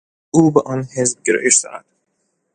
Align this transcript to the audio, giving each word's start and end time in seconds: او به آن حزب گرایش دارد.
او 0.31 0.51
به 0.51 0.61
آن 0.61 0.87
حزب 0.97 1.23
گرایش 1.23 1.57
دارد. 1.61 1.85